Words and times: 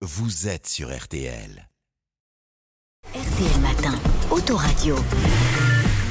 vous 0.00 0.46
êtes 0.46 0.68
sur 0.68 0.96
RTL. 0.96 1.68
RTL 3.12 3.60
Matin, 3.60 3.98
Autoradio. 4.30 4.94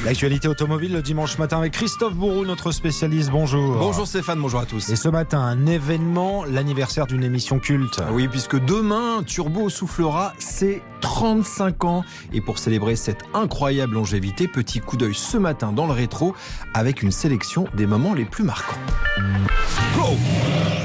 L'actualité 0.03 0.49
automobile 0.49 0.91
le 0.91 1.01
dimanche 1.01 1.37
matin 1.37 1.59
avec 1.59 1.71
Christophe 1.71 2.13
Bourou, 2.13 2.43
notre 2.43 2.71
spécialiste. 2.73 3.29
Bonjour. 3.29 3.77
Bonjour 3.77 4.05
Stéphane, 4.05 4.41
bonjour 4.41 4.59
à 4.59 4.65
tous. 4.65 4.89
Et 4.89 4.97
ce 4.97 5.07
matin, 5.07 5.39
un 5.39 5.65
événement, 5.67 6.43
l'anniversaire 6.43 7.07
d'une 7.07 7.23
émission 7.23 7.59
culte. 7.59 8.01
Oui, 8.11 8.27
puisque 8.27 8.59
demain, 8.59 9.23
Turbo 9.23 9.69
soufflera 9.69 10.33
ses 10.37 10.81
35 10.99 11.85
ans. 11.85 12.03
Et 12.33 12.41
pour 12.41 12.59
célébrer 12.59 12.97
cette 12.97 13.23
incroyable 13.33 13.93
longévité, 13.93 14.49
petit 14.49 14.81
coup 14.81 14.97
d'œil 14.97 15.15
ce 15.15 15.37
matin 15.37 15.71
dans 15.71 15.87
le 15.87 15.93
rétro 15.93 16.35
avec 16.73 17.03
une 17.03 17.11
sélection 17.11 17.69
des 17.73 17.85
moments 17.85 18.13
les 18.13 18.25
plus 18.25 18.43
marquants. 18.43 18.75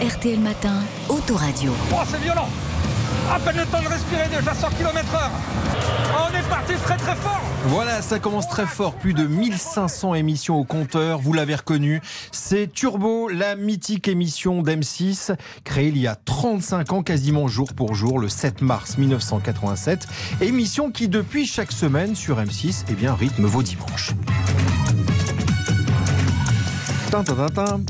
RTL 0.00 0.38
Matin, 0.38 0.82
Autoradio. 1.08 1.72
Oh, 1.92 1.96
c'est 2.08 2.20
violent 2.20 2.48
À 3.34 3.38
peine 3.38 3.56
le 3.56 3.64
temps 3.64 3.80
de 3.80 3.88
respirer, 3.88 4.28
déjà 4.28 4.52
100 4.52 4.68
km/h 4.72 5.30
On 6.18 6.36
est 6.36 6.48
parti 6.50 6.74
très 6.74 6.98
très 6.98 7.14
fort 7.14 7.40
Voilà, 7.68 8.02
ça 8.02 8.18
commence 8.18 8.46
très 8.46 8.66
fort. 8.66 8.92
Plus 8.94 9.14
de 9.14 9.26
1500 9.26 10.14
émissions 10.16 10.56
au 10.58 10.64
compteur, 10.64 11.18
vous 11.18 11.32
l'avez 11.32 11.54
reconnu. 11.54 12.02
C'est 12.30 12.70
Turbo, 12.70 13.30
la 13.30 13.56
mythique 13.56 14.06
émission 14.06 14.62
d'M6, 14.62 15.34
créée 15.64 15.88
il 15.88 15.96
y 15.96 16.06
a 16.06 16.14
35 16.14 16.92
ans, 16.92 17.02
quasiment 17.02 17.48
jour 17.48 17.72
pour 17.72 17.94
jour, 17.94 18.18
le 18.18 18.28
7 18.28 18.60
mars 18.60 18.98
1987. 18.98 20.06
Émission 20.42 20.90
qui, 20.90 21.08
depuis 21.08 21.46
chaque 21.46 21.72
semaine 21.72 22.14
sur 22.14 22.38
M6, 22.38 22.84
eh 22.90 22.92
bien, 22.92 23.14
rythme 23.14 23.46
vos 23.46 23.62
dimanches. 23.62 24.12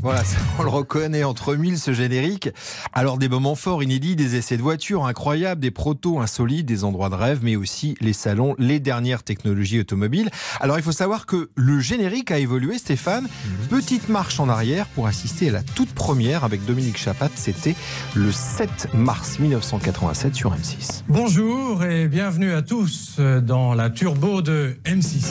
Voilà, 0.03 0.21
on 0.59 0.63
le 0.63 0.69
reconnaît 0.69 1.23
entre 1.23 1.55
mille 1.55 1.79
ce 1.79 1.93
générique. 1.93 2.49
Alors 2.91 3.17
des 3.17 3.29
moments 3.29 3.55
forts, 3.55 3.81
inédits, 3.81 4.17
des 4.17 4.35
essais 4.35 4.57
de 4.57 4.61
voitures 4.61 5.05
incroyables, 5.05 5.61
des 5.61 5.71
protos 5.71 6.19
insolites, 6.19 6.65
des 6.65 6.83
endroits 6.83 7.07
de 7.07 7.15
rêve, 7.15 7.39
mais 7.41 7.55
aussi 7.55 7.95
les 8.01 8.11
salons, 8.11 8.53
les 8.59 8.81
dernières 8.81 9.23
technologies 9.23 9.79
automobiles. 9.79 10.29
Alors 10.59 10.77
il 10.77 10.83
faut 10.83 10.91
savoir 10.91 11.25
que 11.25 11.49
le 11.55 11.79
générique 11.79 12.31
a 12.31 12.37
évolué, 12.37 12.77
Stéphane. 12.77 13.29
Petite 13.69 14.09
marche 14.09 14.41
en 14.41 14.49
arrière 14.49 14.87
pour 14.87 15.07
assister 15.07 15.47
à 15.47 15.53
la 15.53 15.63
toute 15.63 15.93
première 15.93 16.43
avec 16.43 16.65
Dominique 16.65 16.97
Chapat. 16.97 17.29
C'était 17.35 17.75
le 18.15 18.29
7 18.31 18.89
mars 18.93 19.39
1987 19.39 20.35
sur 20.35 20.53
M6. 20.53 21.03
Bonjour 21.07 21.85
et 21.85 22.09
bienvenue 22.09 22.51
à 22.51 22.61
tous 22.61 23.21
dans 23.41 23.73
la 23.73 23.89
turbo 23.89 24.41
de 24.41 24.75
M6. 24.83 25.23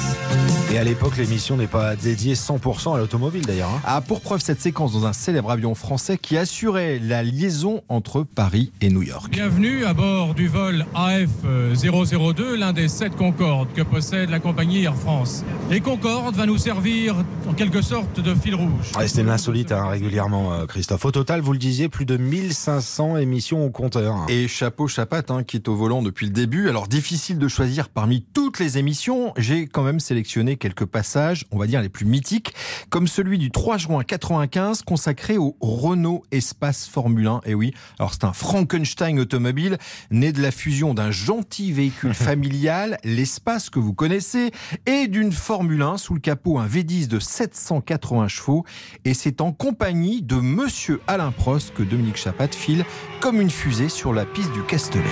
Et 0.73 0.79
à 0.79 0.85
l'époque, 0.85 1.19
l'émission 1.19 1.59
n'est 1.59 1.67
pas 1.67 1.95
dédiée 1.97 2.35
100% 2.35 2.95
à 2.95 2.99
l'automobile 2.99 3.45
d'ailleurs. 3.45 3.69
hein. 3.69 3.82
A 3.85 4.01
pour 4.01 4.21
preuve 4.21 4.41
cette 4.41 4.61
séquence 4.61 4.93
dans 4.93 5.07
un 5.07 5.13
célèbre 5.13 5.51
avion 5.51 5.75
français 5.75 6.17
qui 6.17 6.39
assurait 6.39 7.01
la 7.01 7.25
liaison 7.25 7.83
entre 7.89 8.23
Paris 8.23 8.71
et 8.81 8.91
New 8.91 9.03
York. 9.03 9.33
Bienvenue 9.33 9.85
à 9.85 9.93
bord 9.93 10.35
du 10.35 10.47
vol 10.47 10.87
AF002, 10.95 12.55
l'un 12.55 12.73
des 12.73 12.87
sept 12.87 13.17
Concorde 13.17 13.73
que 13.73 13.83
possède 13.83 14.31
la 14.31 14.39
compagnie 14.39 14.85
Air 14.85 14.95
France. 14.95 15.45
Et 15.73 15.81
Concorde 15.81 16.37
va 16.37 16.47
nous 16.47 16.59
servir 16.59 17.17
en 17.49 17.55
quelque 17.55 17.83
sorte 17.83 18.21
de 18.21 18.33
fil 18.37 18.55
rouge. 18.55 18.93
Ouais, 18.97 19.09
C'était 19.09 19.23
de 19.25 19.27
l'insolite 19.27 19.73
hein, 19.73 19.89
régulièrement, 19.89 20.53
euh, 20.53 20.67
Christophe. 20.67 21.05
Au 21.05 21.11
total, 21.11 21.41
vous 21.41 21.53
le 21.53 21.59
disiez, 21.59 21.89
plus 21.89 22.07
de 22.07 22.17
1500 22.17 23.17
émissions 23.17 23.67
au 23.67 23.71
compteur. 23.71 24.15
Et 24.29 24.47
chapeau 24.47 24.87
chapat 24.87 25.25
hein, 25.31 25.43
qui 25.43 25.57
est 25.57 25.67
au 25.67 25.75
volant 25.75 26.03
depuis 26.03 26.27
le 26.27 26.33
début. 26.33 26.69
Alors 26.69 26.87
difficile 26.87 27.39
de 27.39 27.49
choisir 27.49 27.89
parmi 27.89 28.25
toutes 28.33 28.61
les 28.61 28.79
émissions. 28.79 29.33
J'ai 29.37 29.67
quand 29.67 29.83
même 29.83 29.99
sélectionné 29.99 30.55
quelques 30.57 30.87
passages, 30.87 31.47
on 31.51 31.59
va 31.59 31.67
dire 31.67 31.83
les 31.83 31.89
plus 31.89 32.07
mythiques, 32.07 32.55
comme 32.89 33.09
celui 33.09 33.39
du 33.39 33.51
3 33.51 33.72
juin 33.79 34.03
95 34.05 34.83
consacré 34.83 35.39
au 35.39 35.57
Renault 35.61 36.23
Espace 36.31 36.87
Formule 36.87 37.27
1. 37.27 37.41
Et 37.47 37.55
oui, 37.55 37.75
alors 37.99 38.13
c'est 38.13 38.25
un 38.25 38.33
Frankenstein 38.33 39.19
automobile 39.19 39.79
né 40.11 40.33
de 40.33 40.43
la 40.43 40.51
fusion 40.51 40.95
d'un 40.95 41.11
gentil 41.11 41.73
véhicule 41.73 42.15
familial, 42.15 42.99
l'espace 43.05 43.71
que 43.71 43.79
vous 43.79 43.95
connaissez, 43.95 44.51
et 44.87 45.09
d'une 45.09 45.33
Formule 45.33 45.83
1 45.83 45.99
sous 45.99 46.15
le 46.15 46.21
capot 46.21 46.59
un 46.59 46.67
V10 46.67 47.09
de 47.09 47.19
780 47.19 48.29
chevaux. 48.29 48.65
Et 49.05 49.15
c'est 49.15 49.41
en 49.41 49.53
compagnie 49.53 50.23
de 50.23 50.37
Monsieur 50.37 51.01
Alain 51.07 51.33
Prost 51.33 51.73
que 51.75 51.83
Dominique 51.83 52.17
Chapat 52.17 52.49
file 52.49 52.85
comme 53.21 53.41
une 53.41 53.51
fusée 53.51 53.89
sur 53.89 54.13
la 54.13 54.25
piste 54.25 54.53
du 54.53 54.63
Castellet. 54.63 55.05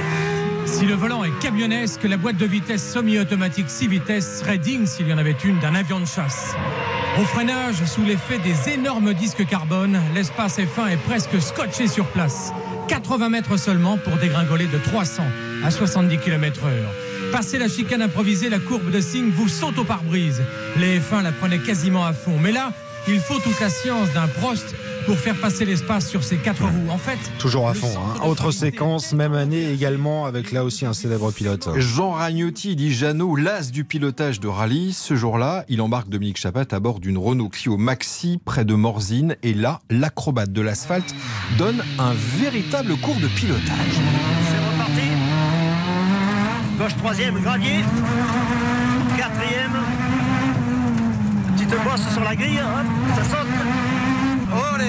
Si 0.67 0.87
le 0.87 0.95
volant 0.95 1.25
est 1.25 1.37
camionnesque, 1.41 2.05
la 2.05 2.17
boîte 2.17 2.37
de 2.37 2.47
vitesse 2.47 2.93
semi-automatique 2.93 3.69
6 3.69 3.89
vitesses 3.89 4.41
serait 4.41 4.59
digne 4.59 4.87
s'il 4.87 5.09
y 5.09 5.13
en 5.13 5.19
avait 5.19 5.37
une 5.45 5.59
d'un 5.59 5.75
avion 5.75 5.99
de 5.99 6.05
chasse. 6.05 6.55
Au 7.19 7.25
freinage, 7.25 7.85
sous 7.85 8.05
l'effet 8.05 8.39
des 8.39 8.73
énormes 8.73 9.13
disques 9.15 9.45
carbone, 9.45 10.01
l'espace 10.15 10.59
F1 10.59 10.93
est 10.93 10.97
presque 10.97 11.41
scotché 11.41 11.89
sur 11.89 12.07
place. 12.07 12.53
80 12.89 13.29
mètres 13.29 13.57
seulement 13.57 13.99
pour 13.99 14.17
dégringoler 14.17 14.67
de 14.67 14.79
300 14.79 15.25
à 15.65 15.71
70 15.71 16.19
km 16.19 16.65
heure. 16.67 16.93
Passé 17.33 17.59
la 17.59 17.69
chicane 17.69 18.03
improvisée, 18.03 18.49
la 18.49 18.61
courbe 18.61 18.91
de 18.91 19.01
signe 19.01 19.31
vous 19.31 19.49
saute 19.49 19.79
au 19.79 19.85
pare-brise. 19.85 20.43
Les 20.79 21.01
F1 21.01 21.23
la 21.23 21.33
prenaient 21.33 21.59
quasiment 21.59 22.05
à 22.05 22.13
fond. 22.13 22.39
Mais 22.41 22.53
là, 22.53 22.73
il 23.09 23.19
faut 23.19 23.39
toute 23.41 23.59
la 23.61 23.71
science 23.71 24.13
d'un 24.13 24.29
Prost 24.29 24.75
pour 25.07 25.17
faire 25.19 25.35
passer 25.37 25.65
l'espace 25.65 26.09
sur 26.09 26.23
ces 26.23 26.37
quatre 26.37 26.63
roues. 26.63 26.91
En 26.91 26.99
fait, 26.99 27.19
Toujours 27.39 27.69
à 27.69 27.75
fond. 27.75 27.89
hein. 27.97 28.27
Autre 28.27 28.51
séquence, 28.51 29.13
même 29.13 29.35
année 29.35 29.71
également, 29.73 30.27
avec 30.27 30.53
là 30.53 30.65
aussi 30.65 30.87
un 30.87 30.93
célèbre 30.93 31.31
pilote. 31.33 31.69
Jean 31.77 32.11
Ragnotti 32.13 32.77
dit 32.77 32.93
Jeannot, 32.93 33.37
l'as 33.37 33.71
du 33.71 33.85
pilotage 33.85 34.41
de 34.41 34.49
rallye. 34.49 34.93
Ce 34.93 35.15
jour-là, 35.17 35.65
il 35.69 35.81
embarque 35.81 36.09
Dominique 36.09 36.39
Chapat 36.39 36.67
à 36.73 36.81
bord 36.81 37.01
d'une 37.01 37.19
Renault 37.19 37.49
Clio 37.49 37.77
Maxi 37.77 38.41
près 38.45 38.65
de 38.65 38.75
Morzine. 38.75 39.37
Et 39.43 39.55
là, 39.55 39.81
l'acrobate 39.91 40.53
de 40.53 40.61
l'asphalte 40.61 41.15
donne 41.59 41.83
un 41.99 42.13
véritable 42.39 42.97
cours 42.99 43.17
de 43.21 43.29
pilotage. 43.29 43.61
C'est 44.51 44.73
reparti. 44.73 45.09
Gauche 46.79 46.97
troisième, 46.97 47.41
gravier. 47.41 47.81
Quatrième. 49.17 49.73
Petite 51.55 51.71
bosse 51.85 52.09
sur 52.13 52.25
la 52.25 52.35
grille, 52.37 52.59
hop, 52.61 53.17
ça 53.17 53.25
saute. 53.25 53.47
Olé 54.53 54.85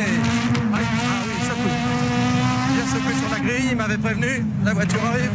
Ah 0.73 0.77
oui, 1.25 1.33
ça 1.41 1.53
coupe. 1.53 2.73
Bien 2.73 2.85
secoué 2.87 3.13
sur 3.15 3.29
la 3.31 3.39
grille, 3.39 3.67
il 3.71 3.77
m'avait 3.77 3.97
prévenu. 3.97 4.45
La 4.63 4.73
voiture 4.73 5.03
arrive. 5.05 5.31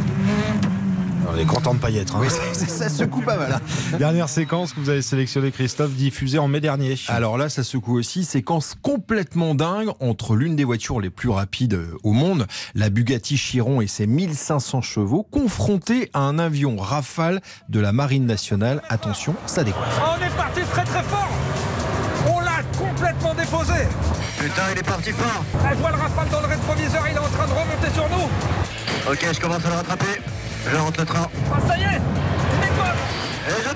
On 1.29 1.37
est 1.37 1.45
content 1.45 1.73
de 1.73 1.79
pas 1.79 1.89
y 1.89 1.97
être. 1.97 2.15
hein. 2.15 2.21
Ça 2.53 2.87
secoue 2.87 3.21
pas 3.21 3.35
mal. 3.35 3.51
hein. 3.53 3.61
Dernière 3.99 4.29
séquence 4.29 4.71
que 4.71 4.79
vous 4.79 4.89
avez 4.89 5.01
sélectionnée, 5.01 5.51
Christophe, 5.51 5.91
diffusée 5.91 6.39
en 6.39 6.47
mai 6.47 6.61
dernier. 6.61 6.95
Alors 7.09 7.37
là, 7.37 7.49
ça 7.49 7.63
secoue 7.65 7.97
aussi. 7.99 8.23
Séquence 8.23 8.75
complètement 8.81 9.53
dingue 9.53 9.89
entre 9.99 10.35
l'une 10.37 10.55
des 10.55 10.63
voitures 10.63 11.01
les 11.01 11.09
plus 11.09 11.27
rapides 11.29 11.73
euh, 11.73 11.97
au 12.03 12.13
monde, 12.13 12.47
la 12.75 12.89
Bugatti 12.89 13.35
Chiron 13.35 13.81
et 13.81 13.87
ses 13.87 14.07
1500 14.07 14.81
chevaux, 14.81 15.23
confrontée 15.29 16.09
à 16.13 16.19
un 16.21 16.39
avion 16.39 16.77
Rafale 16.77 17.41
de 17.67 17.81
la 17.81 17.91
Marine 17.91 18.25
nationale. 18.25 18.81
Attention, 18.87 19.35
ça 19.47 19.65
décoiffe. 19.65 19.99
On 20.01 20.23
est 20.25 20.35
parti 20.37 20.61
très 20.71 20.85
très 20.85 21.03
fort 21.03 21.26
Putain, 24.47 24.63
il 24.71 24.79
est 24.79 24.83
parti 24.83 25.11
fort. 25.11 25.43
Ah, 25.61 25.71
Je 25.73 25.79
vois 25.79 25.89
le 25.91 25.97
rafale 25.97 26.29
dans 26.29 26.39
le 26.39 26.47
rétroviseur, 26.47 27.03
il 27.05 27.15
est 27.17 27.19
en 27.19 27.27
train 27.27 27.47
de 27.47 27.51
remonter 27.51 27.91
sur 27.93 28.07
nous 28.07 29.11
Ok, 29.11 29.27
je 29.33 29.39
commence 29.41 29.65
à 29.65 29.67
le 29.67 29.75
rattraper. 29.75 30.21
Je 30.71 30.77
rentre 30.77 30.99
le 31.01 31.05
train. 31.05 31.27
Ah 31.51 31.57
ça 31.67 31.77
y 31.77 31.81
est 31.81 31.99
Il 32.53 32.59
décolle 32.61 32.95
Et 33.49 33.63
je 33.67 33.73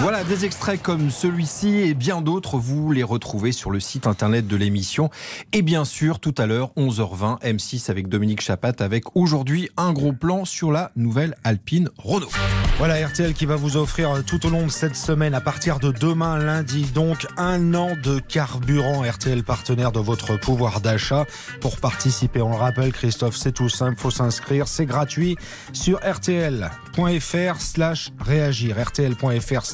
Voilà, 0.00 0.24
des 0.24 0.44
extraits 0.44 0.82
comme 0.82 1.10
celui-ci 1.10 1.78
et 1.78 1.94
bien 1.94 2.20
d'autres, 2.20 2.58
vous 2.58 2.92
les 2.92 3.02
retrouvez 3.02 3.50
sur 3.50 3.70
le 3.70 3.80
site 3.80 4.06
internet 4.06 4.46
de 4.46 4.54
l'émission. 4.54 5.08
Et 5.54 5.62
bien 5.62 5.86
sûr, 5.86 6.20
tout 6.20 6.34
à 6.36 6.44
l'heure, 6.44 6.70
11h20, 6.76 7.40
M6 7.40 7.90
avec 7.90 8.08
Dominique 8.08 8.42
Chapat, 8.42 8.74
avec 8.80 9.16
aujourd'hui 9.16 9.70
un 9.78 9.94
gros 9.94 10.12
plan 10.12 10.44
sur 10.44 10.70
la 10.70 10.92
nouvelle 10.96 11.34
Alpine 11.44 11.88
Renault. 11.96 12.28
Voilà 12.76 13.06
RTL 13.06 13.32
qui 13.32 13.46
va 13.46 13.56
vous 13.56 13.78
offrir 13.78 14.22
tout 14.26 14.44
au 14.46 14.50
long 14.50 14.66
de 14.66 14.70
cette 14.70 14.96
semaine, 14.96 15.34
à 15.34 15.40
partir 15.40 15.78
de 15.78 15.90
demain 15.90 16.36
lundi, 16.36 16.82
donc 16.94 17.26
un 17.38 17.72
an 17.74 17.92
de 18.04 18.18
carburant 18.18 19.00
RTL 19.00 19.42
partenaire 19.44 19.92
de 19.92 20.00
votre 20.00 20.38
pouvoir 20.38 20.82
d'achat. 20.82 21.24
Pour 21.62 21.78
participer, 21.78 22.42
on 22.42 22.50
le 22.50 22.56
rappelle, 22.56 22.92
Christophe, 22.92 23.36
c'est 23.36 23.52
tout 23.52 23.70
simple, 23.70 23.98
faut 23.98 24.10
s'inscrire, 24.10 24.68
c'est 24.68 24.84
gratuit 24.84 25.36
sur 25.72 25.98
rtl.fr 26.00 27.60
slash 27.60 28.12
réagir. 28.20 28.76
rtl.fr 28.78 29.64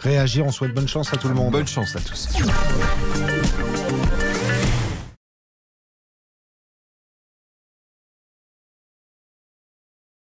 réagir. 0.00 0.46
On 0.46 0.52
souhaite 0.52 0.74
bonne 0.74 0.88
chance 0.88 1.12
à 1.12 1.16
tout 1.16 1.28
le 1.28 1.34
monde. 1.34 1.52
Bonne 1.52 1.66
chance 1.66 1.96
à 1.96 2.00
tous. 2.00 2.28